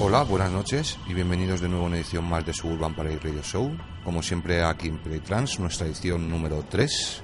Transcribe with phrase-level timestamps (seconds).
[0.00, 3.42] Hola, buenas noches y bienvenidos de nuevo a una edición más de Suburban Parade Radio
[3.42, 3.76] Show.
[4.04, 7.22] Como siempre aquí en Playtrans, nuestra edición número 3.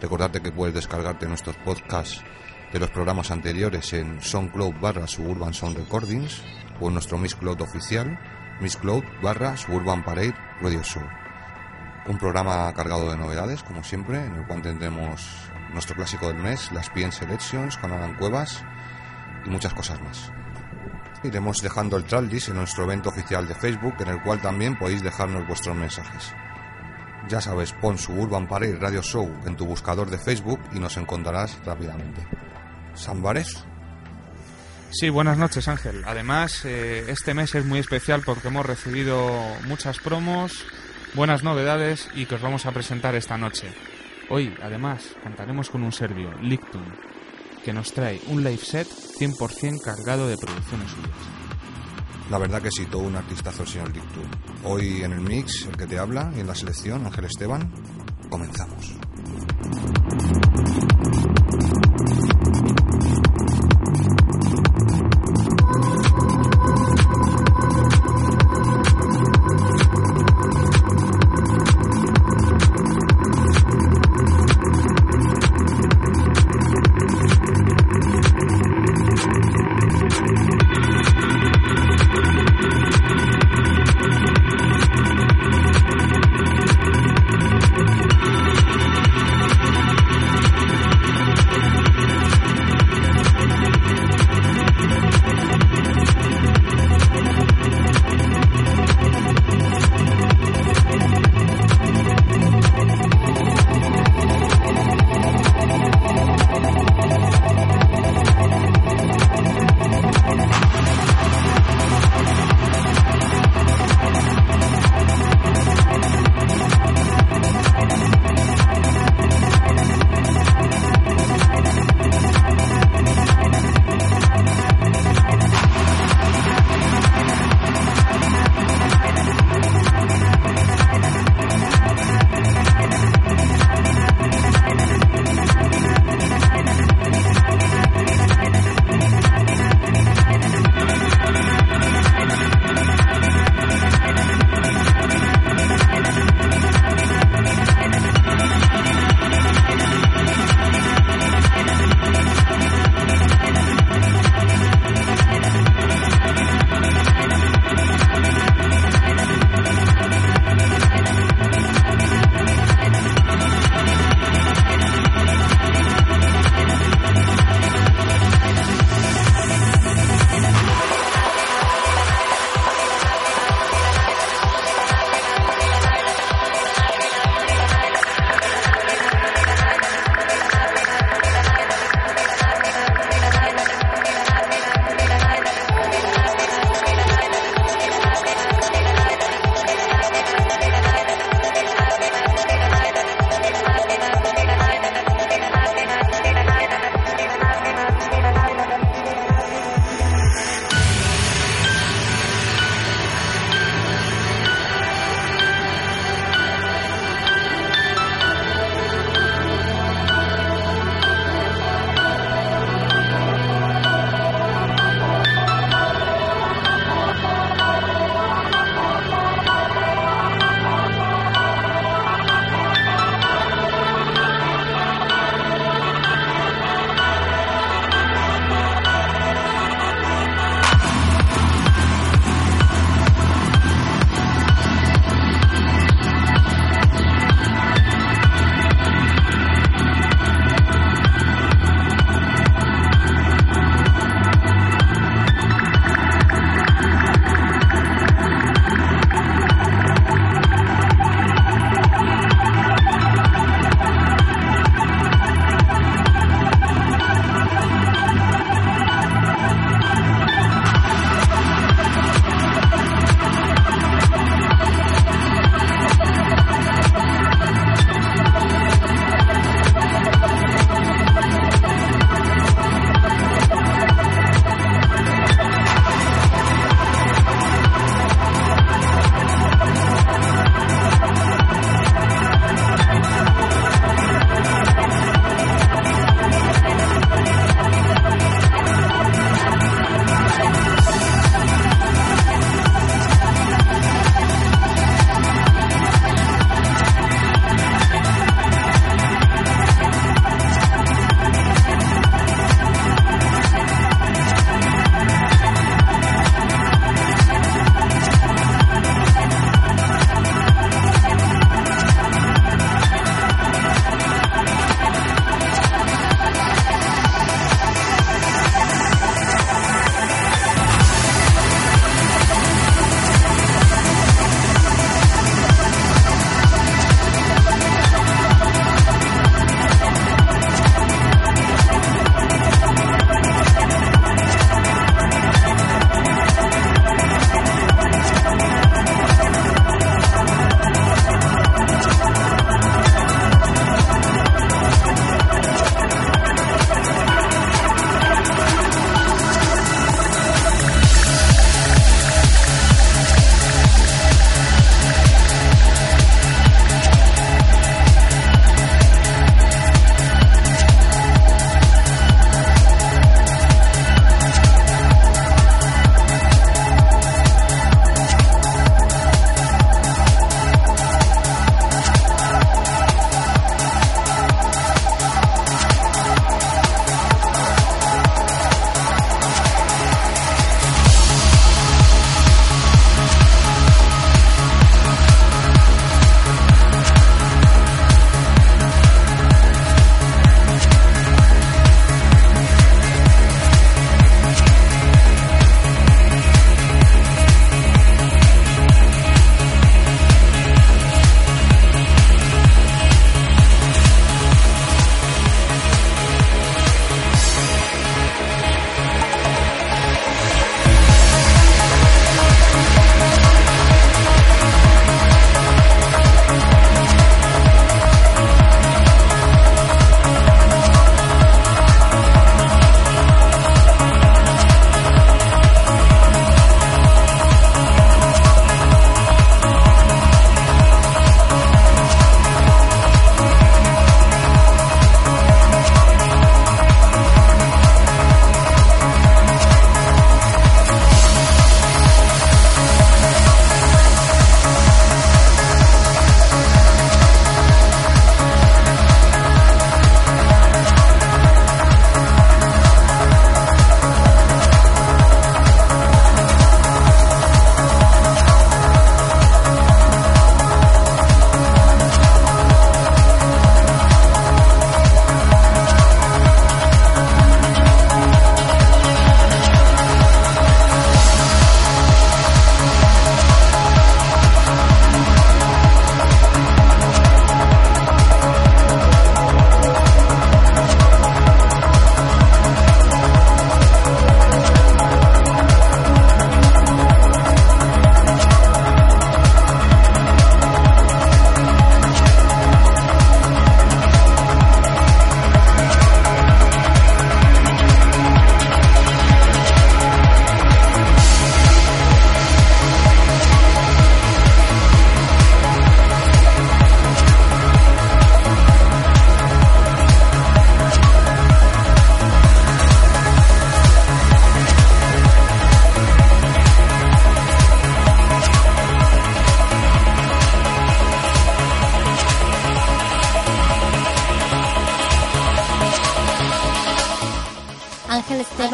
[0.00, 2.22] Recordarte que puedes descargarte nuestros podcasts
[2.72, 6.42] de los programas anteriores en SoundCloud barra Suburban Sound Recordings
[6.80, 8.18] o en nuestro Miss Cloud oficial,
[8.60, 11.02] Miss Cloud barra Suburban Parade Radio Show.
[12.06, 15.22] Un programa cargado de novedades, como siempre, en el cual tendremos
[15.74, 18.64] nuestro clásico del mes, las PN Selections con Alan Cuevas
[19.44, 20.32] y muchas cosas más.
[21.22, 25.02] Iremos dejando el Traldis en nuestro evento oficial de Facebook, en el cual también podéis
[25.02, 26.32] dejarnos vuestros mensajes.
[27.28, 31.58] Ya sabes, pon Suburban Parade Radio Show en tu buscador de Facebook y nos encontrarás
[31.64, 32.26] rápidamente.
[32.94, 33.64] Sambares.
[34.90, 36.04] Sí, buenas noches Ángel.
[36.06, 39.32] Además, eh, este mes es muy especial porque hemos recibido
[39.66, 40.64] muchas promos,
[41.14, 43.72] buenas novedades y que os vamos a presentar esta noche.
[44.30, 46.82] Hoy, además, contaremos con un serbio, Lictum,
[47.62, 51.10] que nos trae un live set 100% cargado de producciones suyas.
[52.30, 54.24] La verdad que sí, todo un artistazo el señor Lictum.
[54.64, 57.70] Hoy en el mix, el que te habla, y en la selección, Ángel Esteban,
[58.30, 58.94] comenzamos.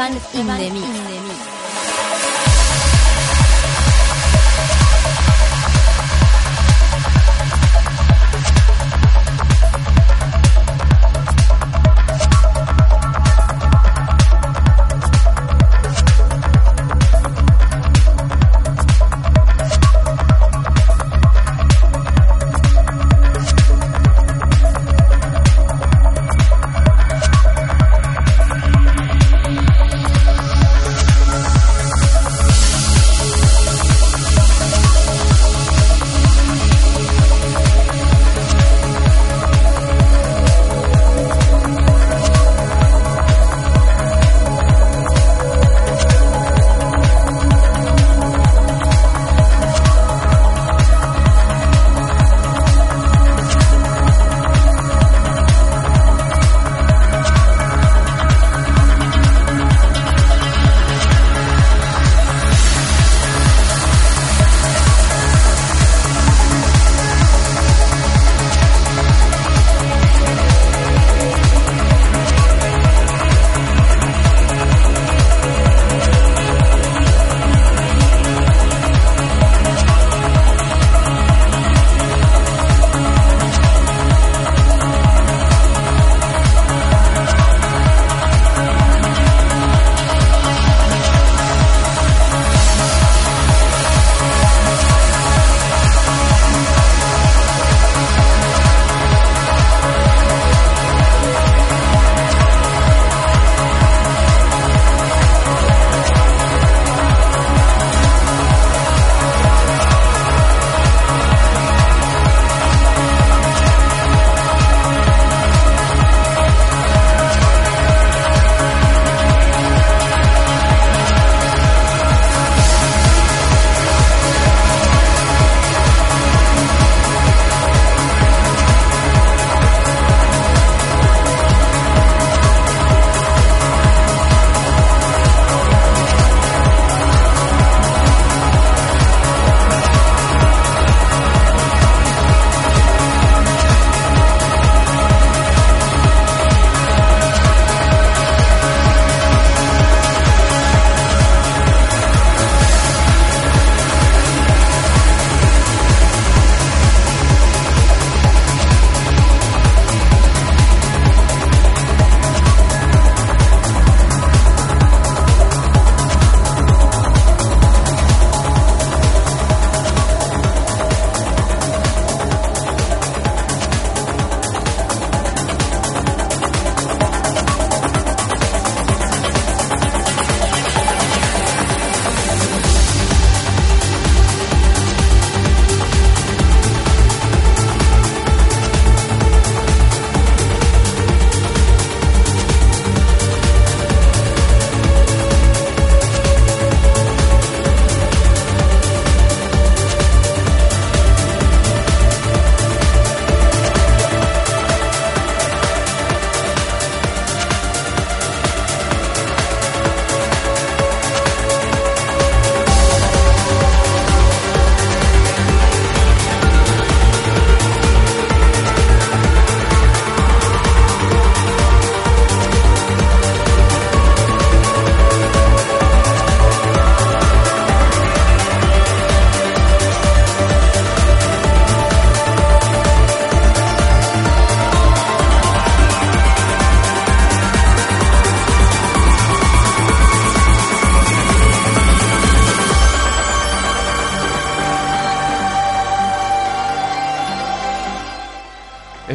[0.00, 0.99] Esteban in.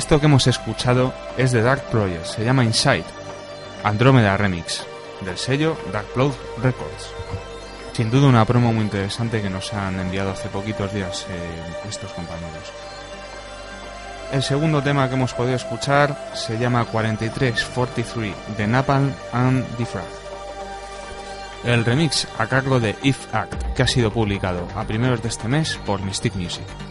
[0.06, 3.06] Esto que hemos escuchado es de Dark Project, se llama Inside,
[3.84, 4.86] Andrómeda Remix,
[5.22, 7.10] del sello Dark Cloud Records.
[7.92, 12.12] Sin duda una promo muy interesante que nos han enviado hace poquitos días eh, estos
[12.12, 12.72] compañeros.
[14.32, 20.06] El segundo tema que hemos podido escuchar se llama 4343 de Napalm and Defrag.
[21.64, 25.48] El remix a cargo de If Act, que ha sido publicado a primeros de este
[25.48, 26.85] mes por Mystic Music.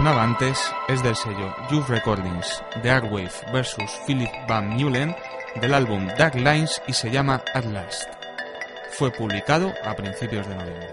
[0.00, 0.58] Sonaba antes
[0.88, 4.00] es del sello Youth Recordings, The Artwave vs.
[4.06, 5.14] Philip Van Meulen
[5.60, 8.08] del álbum Dark Lines y se llama At Last.
[8.92, 10.89] Fue publicado a principios de noviembre.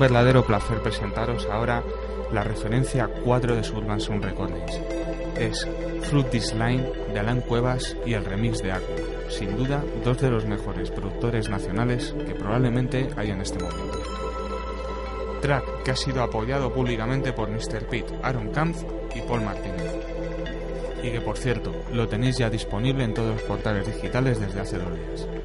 [0.00, 1.84] Verdadero placer presentaros ahora
[2.32, 4.80] la referencia 4 de Urban Sound Recordings.
[5.38, 5.68] Es
[6.08, 8.96] Fruit This Line de Alan Cuevas y el remix de Aqua.
[9.28, 14.00] Sin duda, dos de los mejores productores nacionales que probablemente hay en este momento.
[15.42, 17.86] Track que ha sido apoyado públicamente por Mr.
[17.88, 18.82] Pete, Aaron Kampf
[19.14, 19.94] y Paul Martínez.
[21.02, 24.78] Y que por cierto, lo tenéis ya disponible en todos los portales digitales desde hace
[24.78, 25.39] dos días.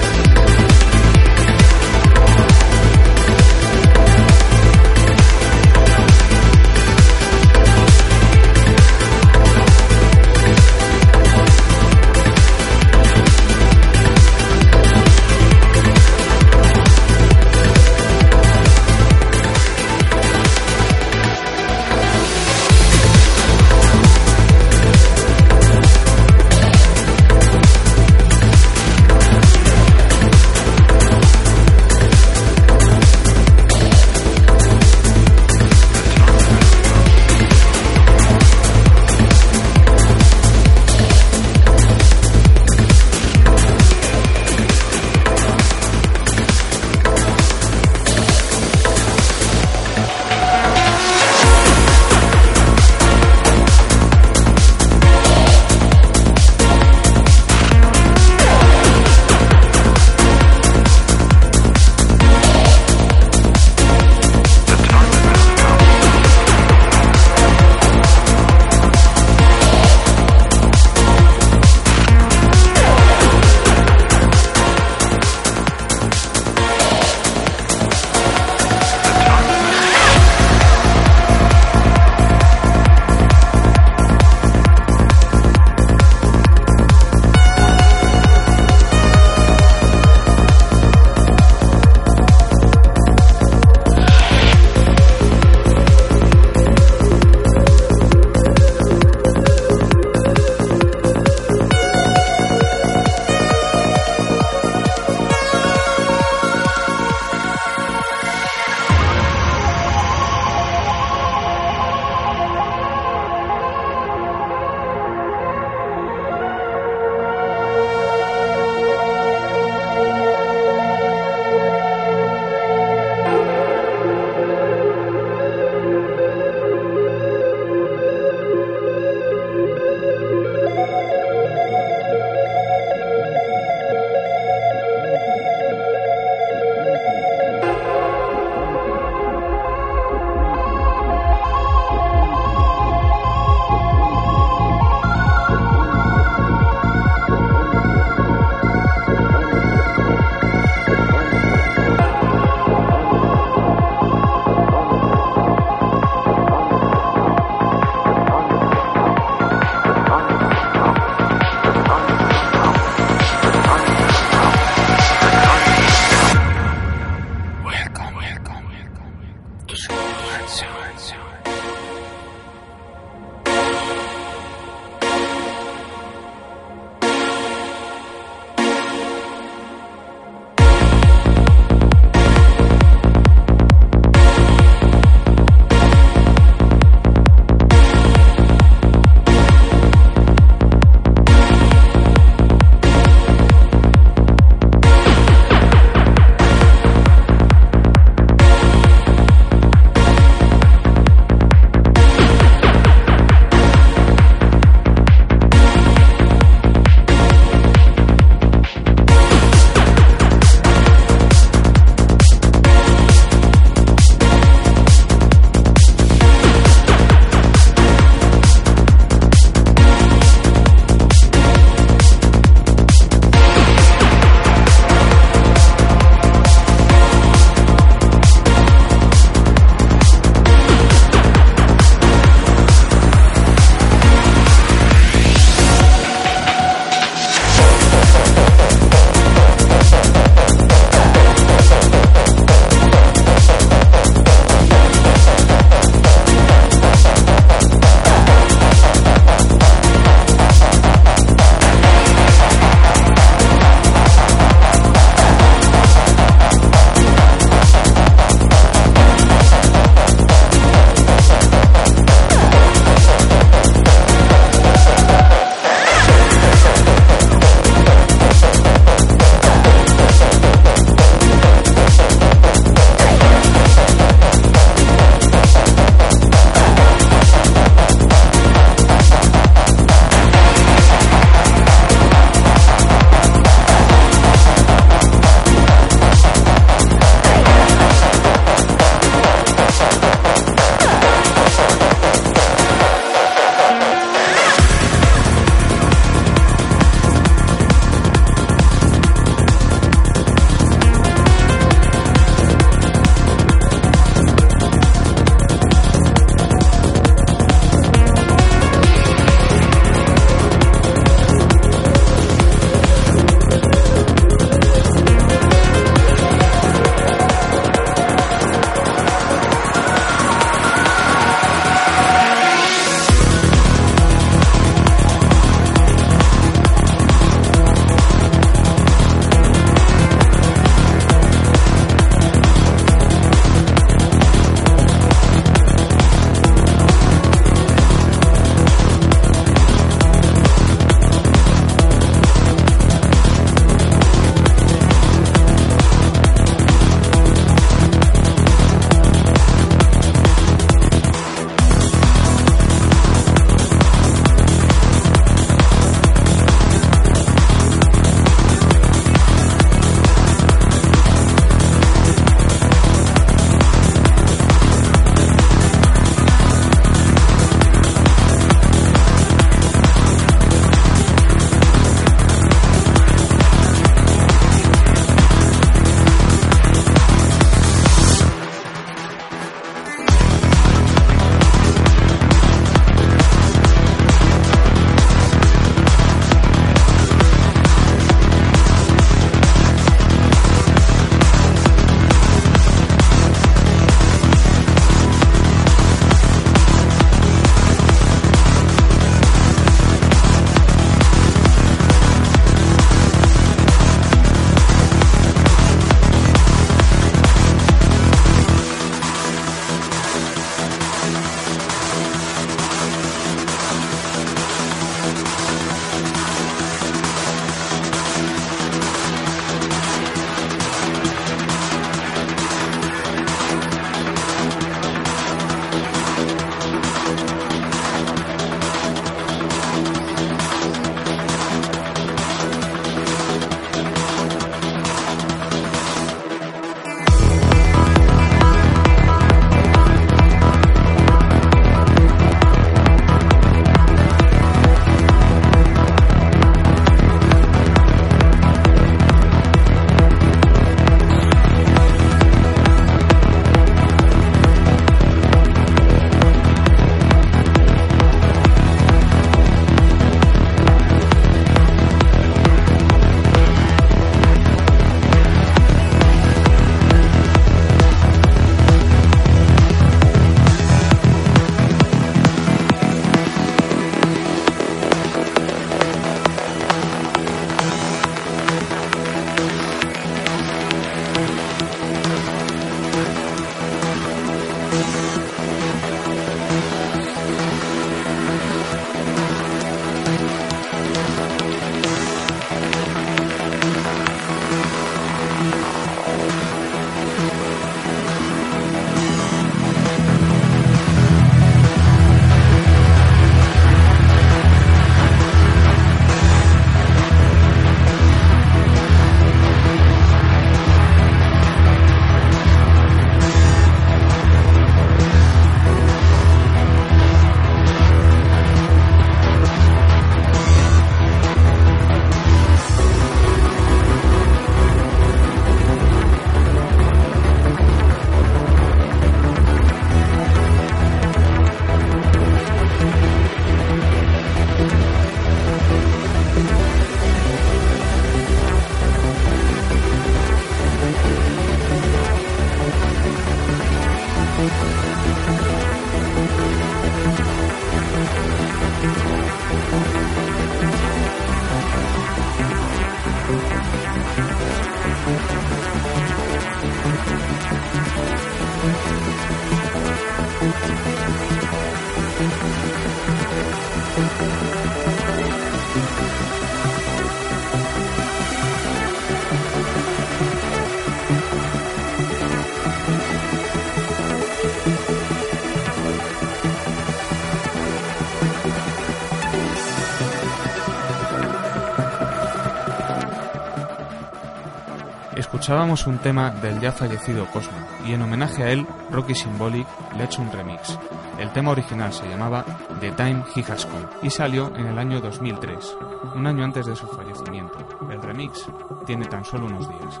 [585.42, 590.02] Escuchábamos un tema del ya fallecido Cosmo y en homenaje a él, Rocky Symbolic le
[590.02, 590.78] ha hecho un remix.
[591.18, 592.44] El tema original se llamaba
[592.78, 593.66] The Time He Has
[594.04, 595.76] y salió en el año 2003,
[596.14, 597.58] un año antes de su fallecimiento.
[597.90, 598.46] El remix
[598.86, 600.00] tiene tan solo unos días.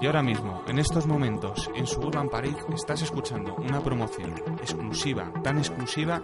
[0.00, 5.58] Y ahora mismo, en estos momentos, en Suburban Parade, estás escuchando una promoción exclusiva, tan
[5.58, 6.22] exclusiva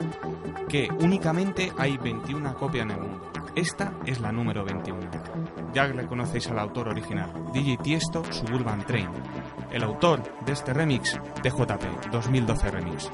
[0.68, 3.28] que únicamente hay 21 copias en el mundo.
[3.56, 5.10] Esta es la número 21.
[5.74, 9.08] Ya le conocéis al autor original, DJ Tiesto Suburban Train.
[9.72, 13.10] El autor de este remix, TJP 2012 Remix.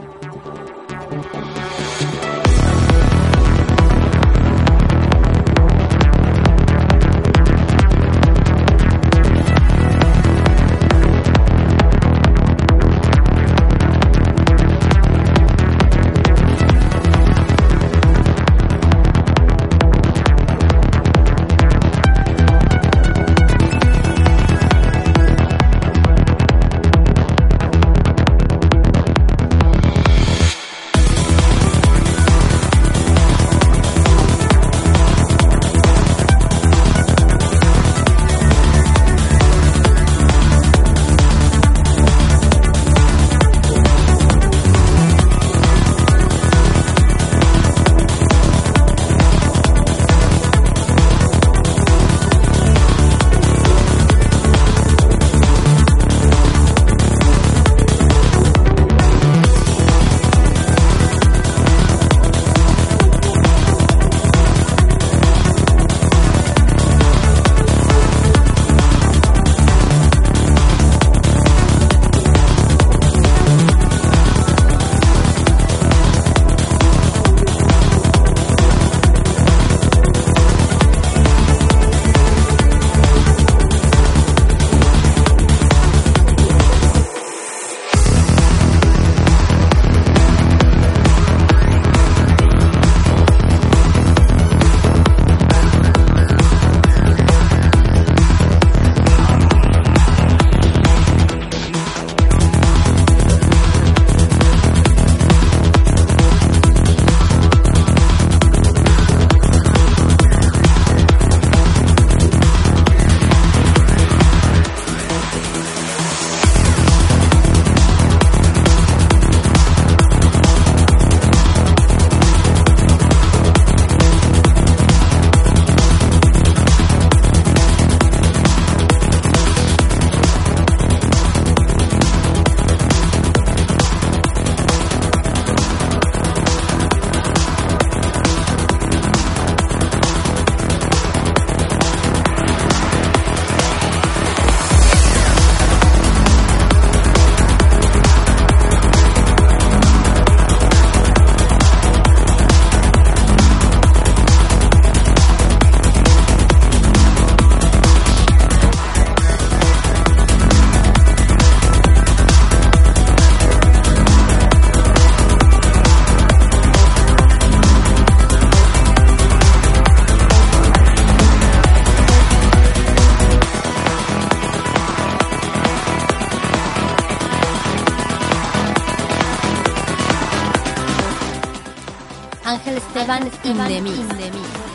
[182.72, 184.71] Ángel Esteban in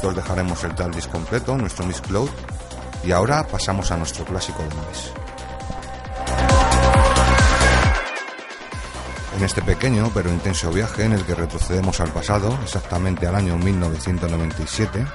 [0.00, 2.30] supuesto os dejaremos el tal disc completo, nuestro Mix Cloud.
[3.04, 5.12] Y ahora pasamos a nuestro clásico del mes.
[9.36, 13.56] En este pequeño pero intenso viaje en el que retrocedemos al pasado, exactamente al año
[13.58, 15.06] 1997,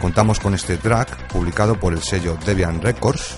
[0.00, 3.36] contamos con este track publicado por el sello Debian Records,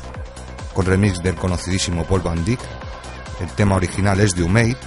[0.72, 2.60] con remix del conocidísimo Paul Van Dyck.
[3.40, 4.78] El tema original es de Umate,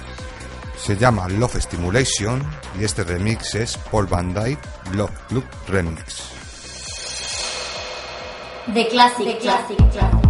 [0.76, 2.42] se llama Love Stimulation
[2.78, 4.58] y este remix es Paul Van Dyck
[4.94, 6.32] Love Club Remix.
[8.72, 10.27] The Classic, The Classic, Classic.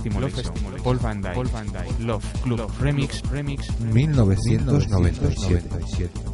[0.00, 1.36] Stimulation, Paul Van Dyke,
[2.00, 3.68] Love Club Remix, Remix.
[3.92, 6.29] 1997.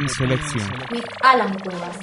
[0.00, 0.62] PM Selection.
[0.92, 1.98] With Alan Cuevas.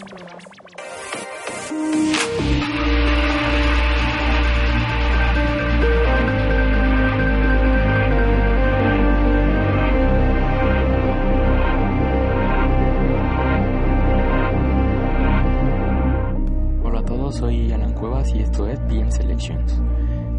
[16.83, 19.81] Hola a todos, soy Alan Cuevas y esto es PM Selections.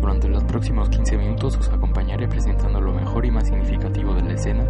[0.01, 4.35] Durante los próximos 15 minutos os acompañaré presentando lo mejor y más significativo de la
[4.35, 4.65] escena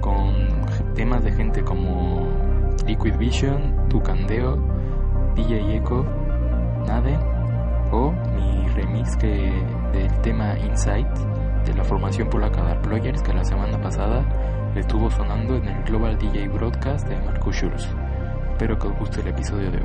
[0.00, 0.63] con
[0.94, 2.28] temas de gente como
[2.86, 4.56] Liquid Vision, Tucandeo,
[5.34, 6.04] DJ Echo,
[6.86, 7.18] Nade
[7.90, 9.52] o mi remix que,
[9.92, 11.08] del tema Insight
[11.64, 14.24] de la formación polaca Dark Players que la semana pasada
[14.74, 17.88] estuvo sonando en el Global DJ Broadcast de Marcus Schulz.
[18.52, 19.84] Espero que os guste el episodio de hoy.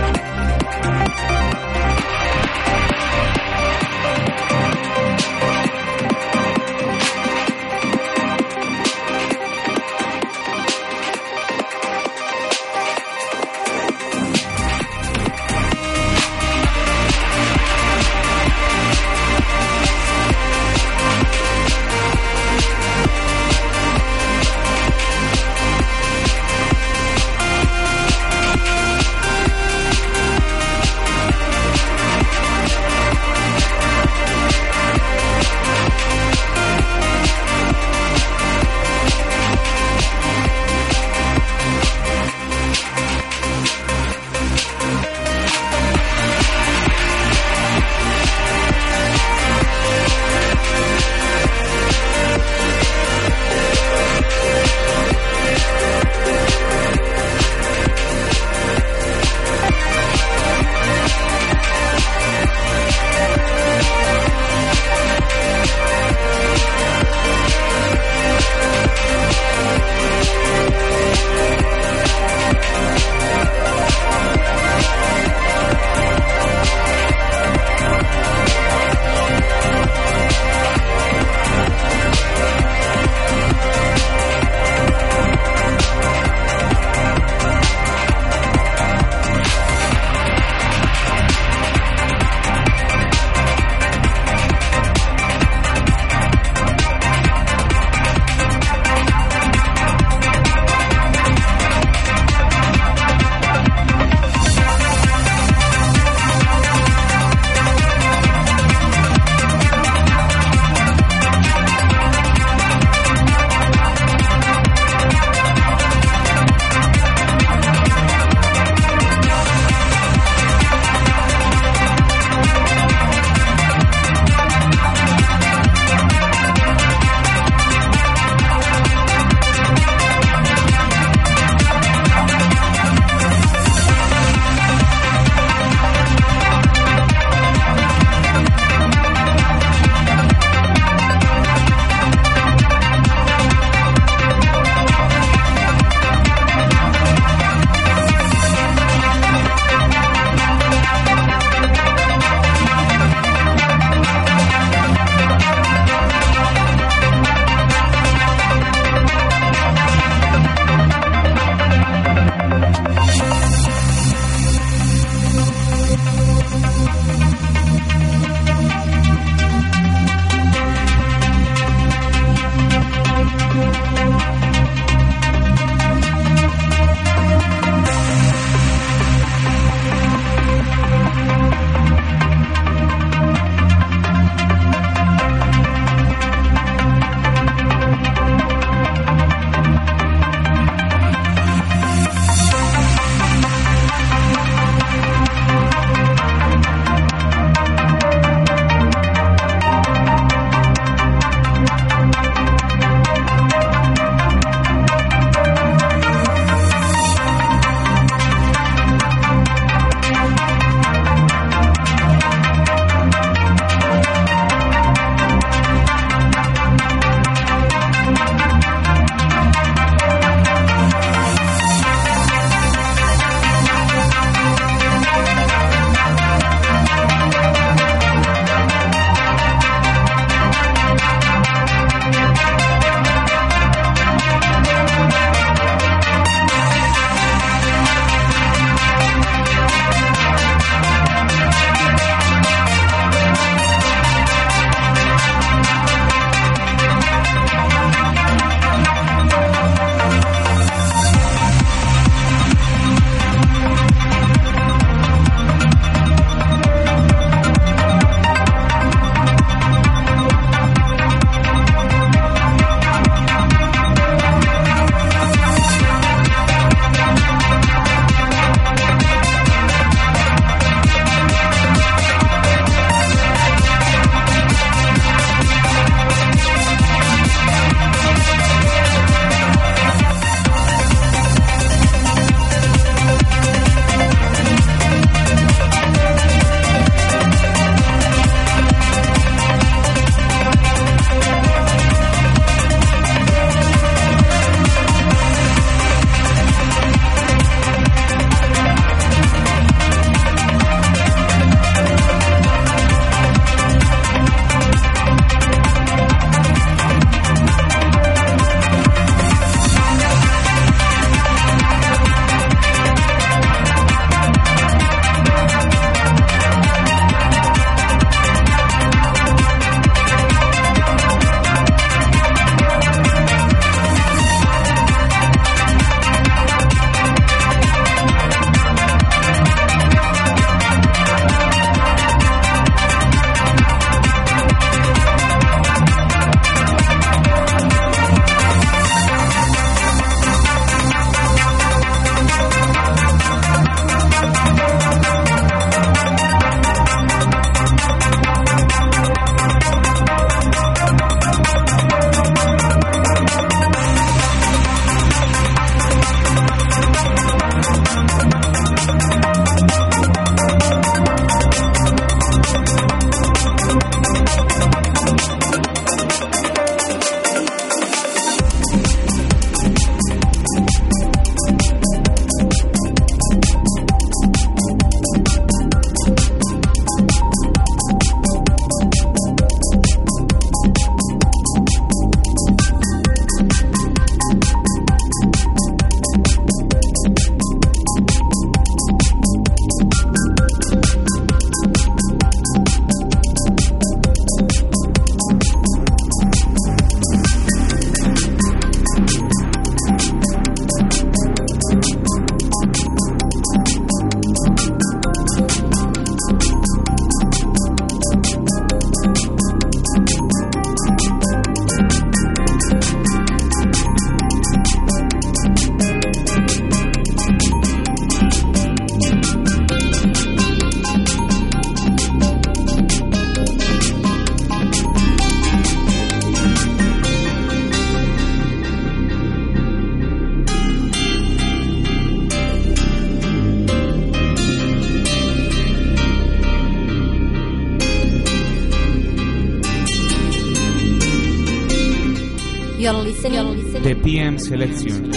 [444.03, 445.10] PM Selection.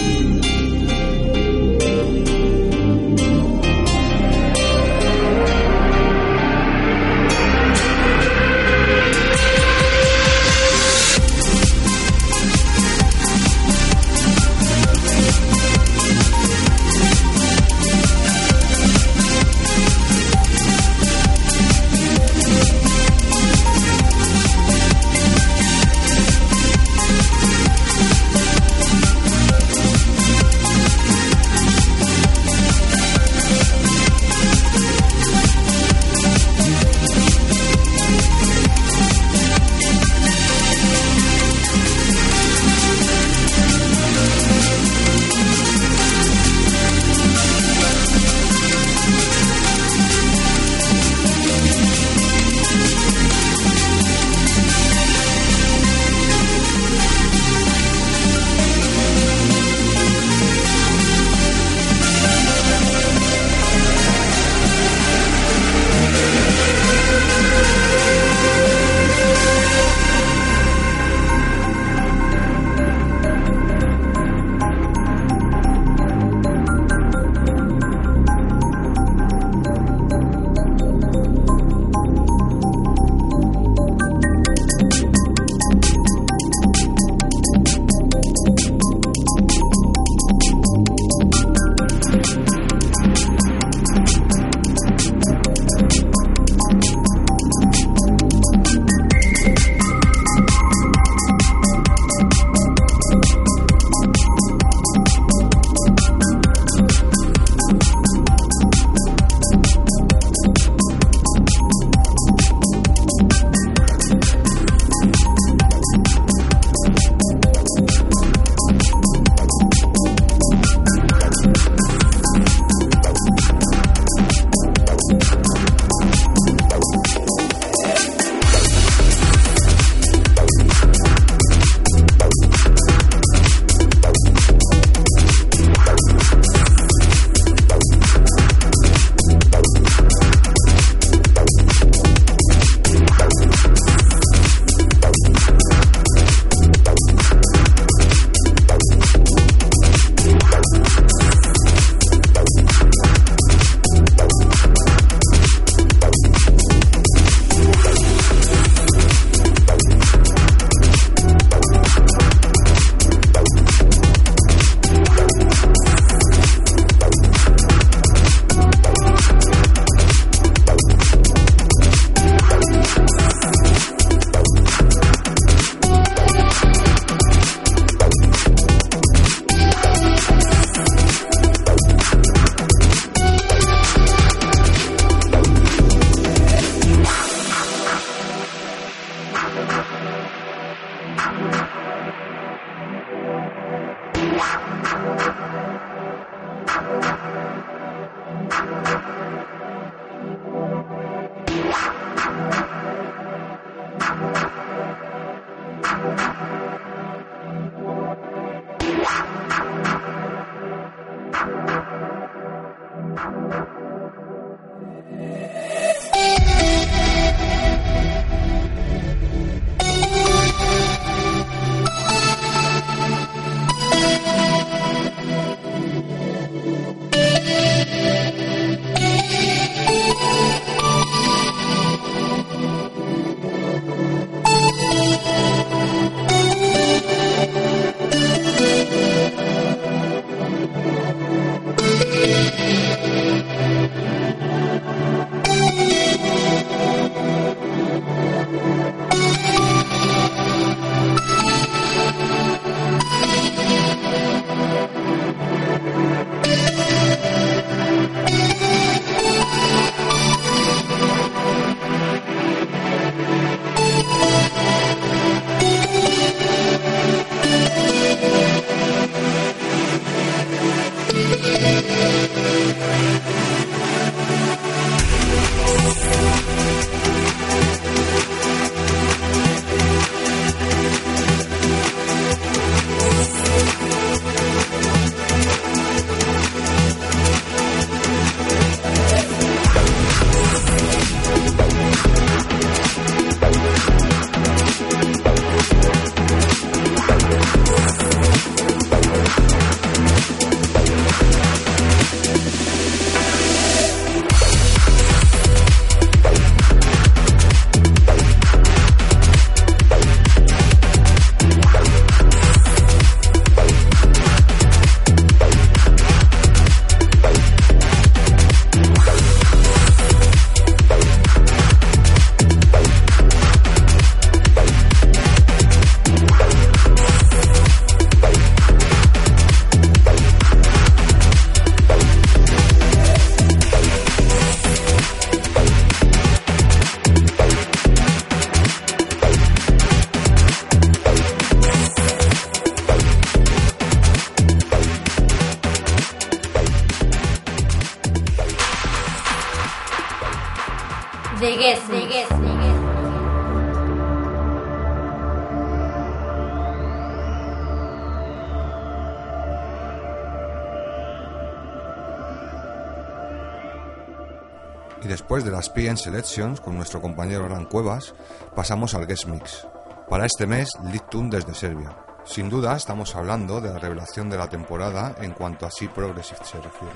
[365.85, 368.15] PN Selections con nuestro compañero Alan Cuevas,
[368.55, 369.67] pasamos al Guest Mix.
[370.09, 370.71] Para este mes,
[371.11, 371.95] Tune desde Serbia.
[372.25, 376.39] Sin duda, estamos hablando de la revelación de la temporada en cuanto a sí progressive
[376.43, 376.95] se refiere.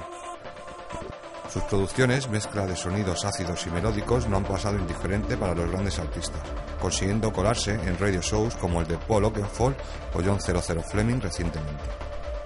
[1.54, 6.00] Sus producciones, mezcla de sonidos ácidos y melódicos, no han pasado indiferente para los grandes
[6.00, 6.42] artistas,
[6.82, 9.76] consiguiendo colarse en radio shows como el de Paul Oakenfold
[10.16, 11.84] o John 00 Fleming recientemente,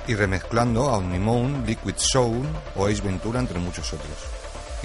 [0.07, 4.32] y remezclando a Unimoon, Liquid Soul o Ace Ventura entre muchos otros,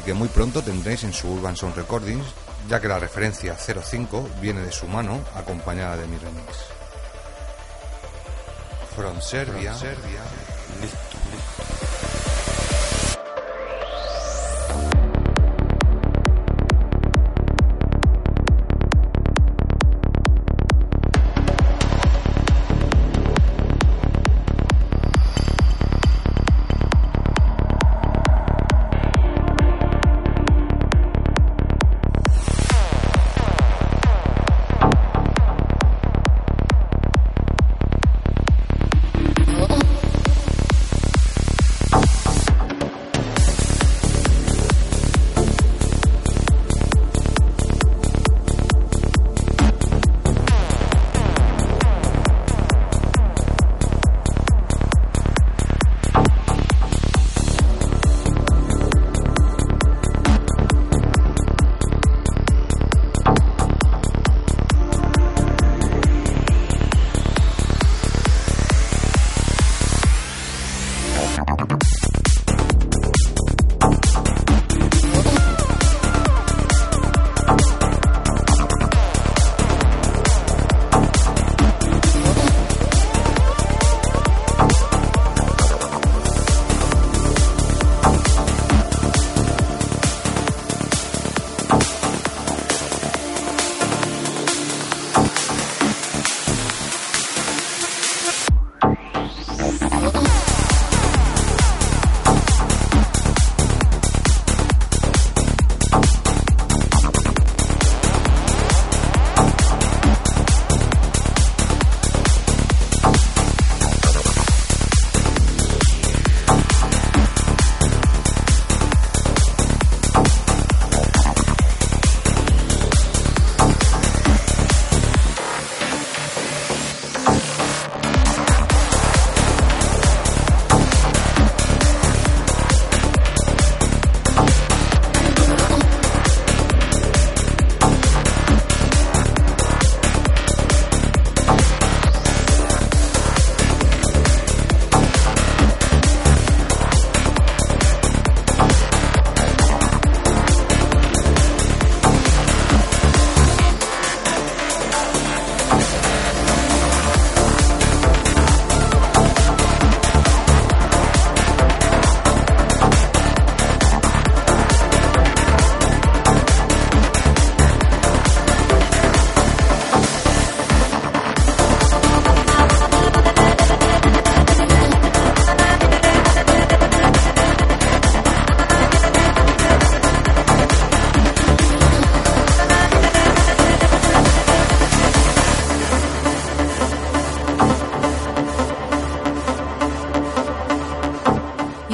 [0.09, 2.25] que muy pronto tendréis en su Urban Sound Recordings,
[2.67, 6.47] ya que la referencia 05 viene de su mano acompañada de mi remix.
[8.97, 10.38] From Serbia, From Serbia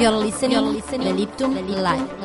[0.05, 1.03] You're listening, You're.
[1.03, 2.24] The Lipton, Live.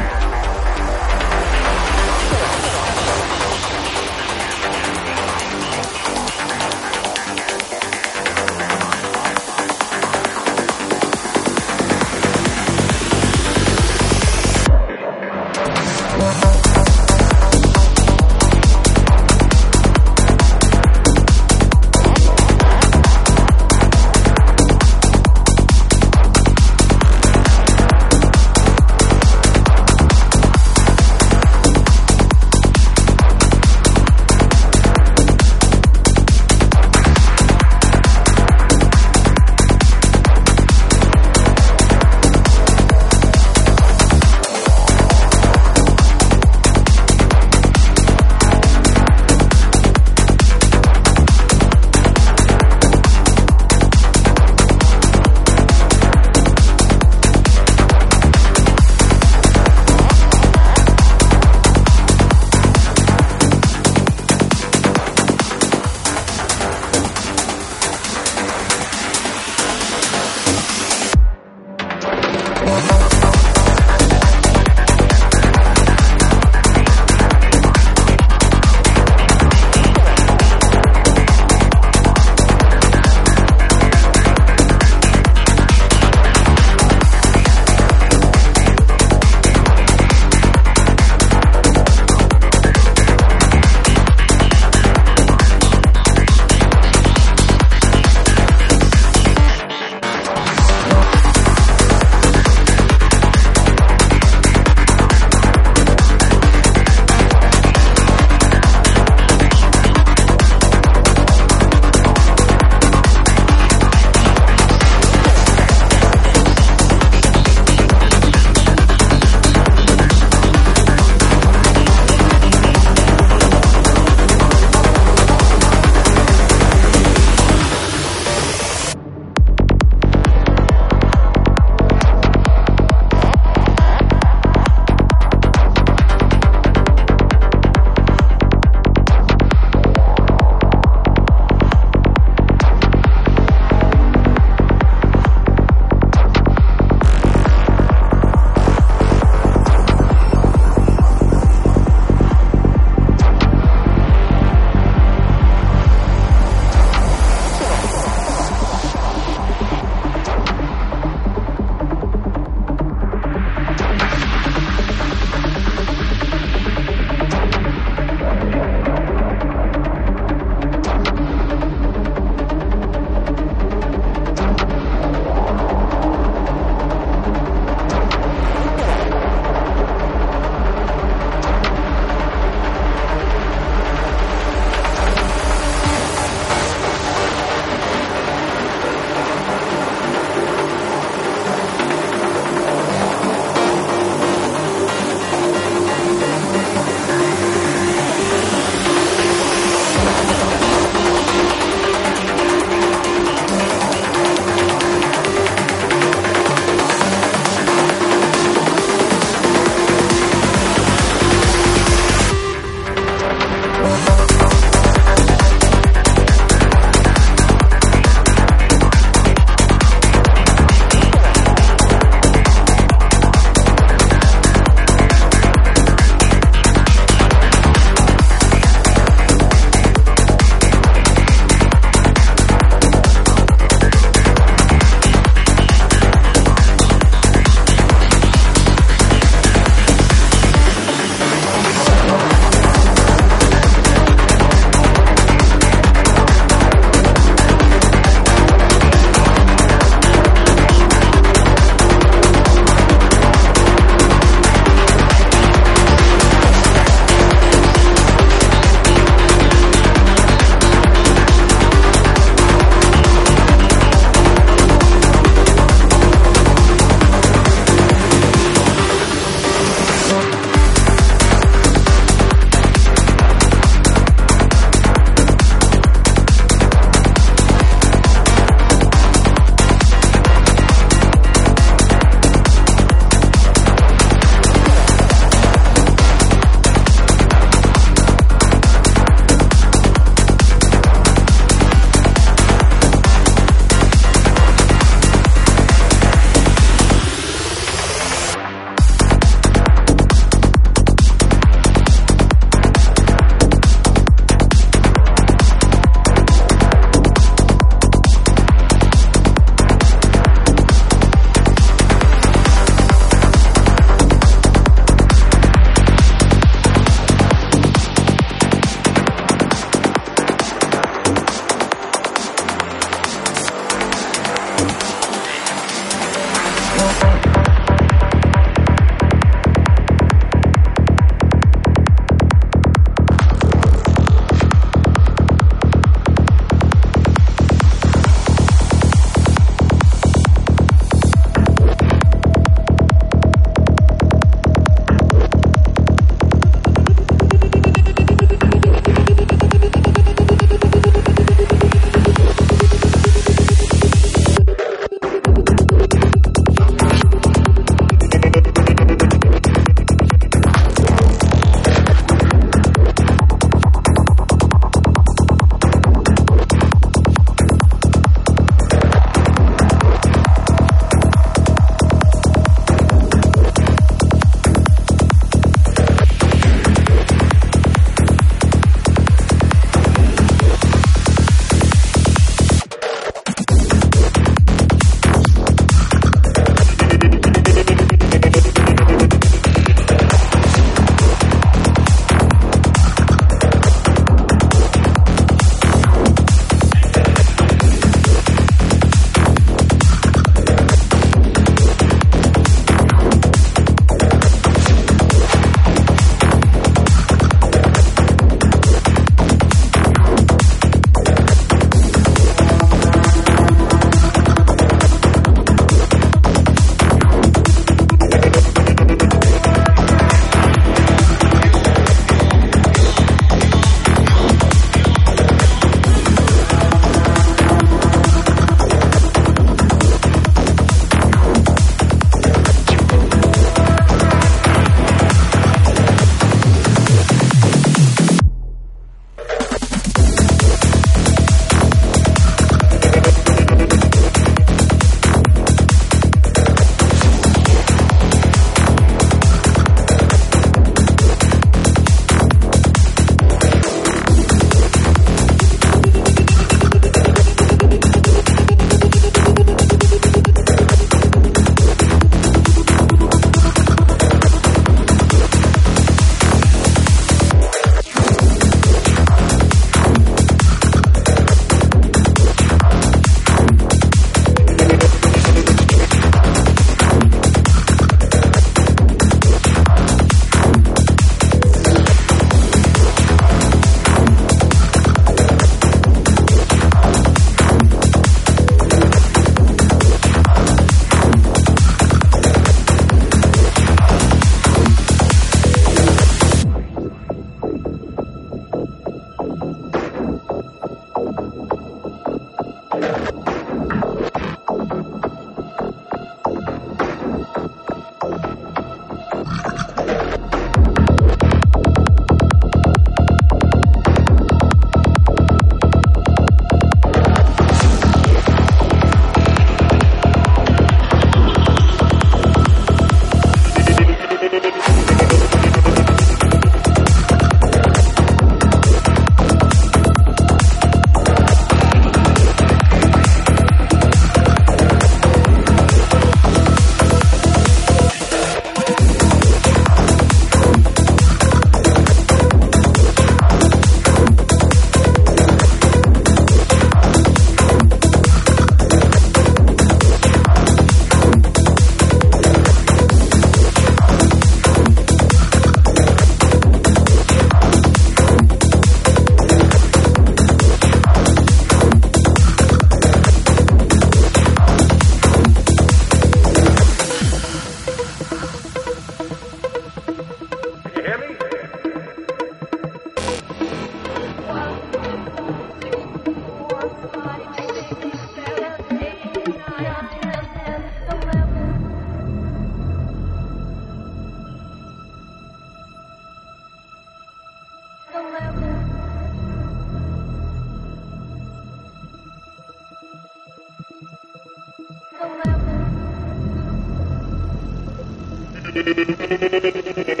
[598.53, 600.00] Thank you.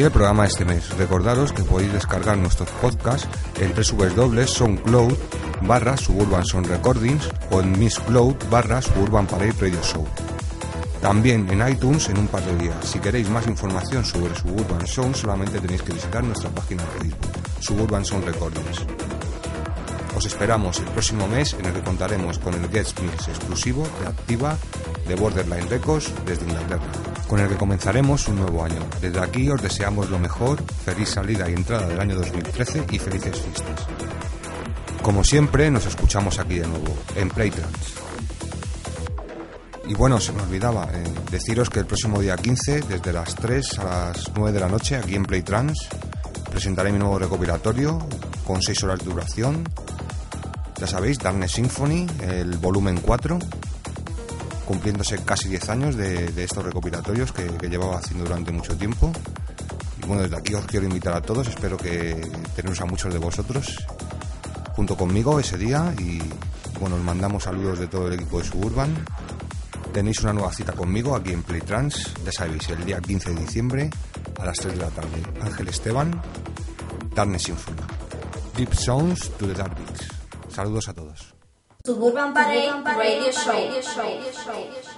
[0.00, 0.88] Aquí el programa este mes.
[0.96, 3.28] Recordaros que podéis descargar nuestros podcasts
[3.60, 5.12] en www.soundcloud
[5.60, 10.06] barra Suburban Sound Recordings o en Miss Cloud barra Suburban Parade Radio Show.
[11.02, 12.76] También en iTunes en un par de días.
[12.82, 17.32] Si queréis más información sobre Suburban Sound solamente tenéis que visitar nuestra página de Facebook,
[17.60, 18.86] Suburban Sound Recordings.
[20.16, 24.06] Os esperamos el próximo mes en el que contaremos con el guest mix exclusivo de
[24.06, 24.56] Activa
[25.06, 28.80] de Borderline Records desde Inglaterra, con el que comenzaremos un nuevo año.
[29.00, 33.40] Desde aquí os deseamos lo mejor, feliz salida y entrada del año 2013 y felices
[33.40, 33.86] fiestas.
[35.00, 37.94] Como siempre, nos escuchamos aquí de nuevo, en Playtrans.
[39.86, 43.78] Y bueno, se me olvidaba eh, deciros que el próximo día 15, desde las 3
[43.78, 45.88] a las 9 de la noche, aquí en Playtrans,
[46.50, 48.00] presentaré mi nuevo recopilatorio
[48.44, 49.62] con 6 horas de duración.
[50.80, 53.38] Ya sabéis, Darkness Symphony, el volumen 4,
[54.70, 59.10] cumpliéndose casi 10 años de, de estos recopilatorios que, que, llevaba haciendo durante mucho tiempo.
[60.00, 62.14] Y bueno, desde aquí os quiero invitar a todos, espero que
[62.54, 63.84] teneros a muchos de vosotros
[64.76, 66.22] junto conmigo ese día y
[66.78, 68.94] bueno, os mandamos saludos de todo el equipo de Suburban.
[69.92, 73.90] Tenéis una nueva cita conmigo aquí en Playtrans, ya sabéis, el día 15 de diciembre
[74.38, 75.20] a las 3 de la tarde.
[75.42, 76.22] Ángel Esteban,
[77.12, 77.82] Darkness Symphony.
[78.56, 80.06] Deep Sounds to the Dark Beats.
[80.48, 81.34] Saludos a todos.
[81.84, 84.29] Suburban Parade Radio Show.
[84.50, 84.89] So